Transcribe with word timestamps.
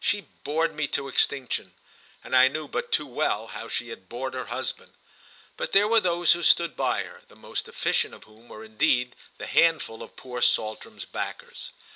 She 0.00 0.22
bored 0.42 0.74
me 0.74 0.88
to 0.88 1.06
extinction, 1.06 1.72
and 2.24 2.34
I 2.34 2.48
knew 2.48 2.66
but 2.66 2.90
too 2.90 3.06
well 3.06 3.46
how 3.46 3.68
she 3.68 3.90
had 3.90 4.08
bored 4.08 4.34
her 4.34 4.46
husband; 4.46 4.90
but 5.56 5.70
there 5.70 5.86
were 5.86 6.00
those 6.00 6.32
who 6.32 6.42
stood 6.42 6.74
by 6.76 7.04
her, 7.04 7.22
the 7.28 7.36
most 7.36 7.68
efficient 7.68 8.12
of 8.12 8.24
whom 8.24 8.48
were 8.48 8.64
indeed 8.64 9.14
the 9.38 9.46
handful 9.46 10.02
of 10.02 10.16
poor 10.16 10.42
Saltram's 10.42 11.04
backers. 11.04 11.70